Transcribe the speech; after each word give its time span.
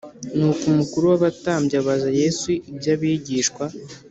Nuko 0.37 0.61
umukuru 0.71 1.03
w 1.07 1.15
abatambyi 1.19 1.75
abaza 1.81 2.09
Yesu 2.21 2.45
iby 2.71 2.85
abigishwa 2.95 3.63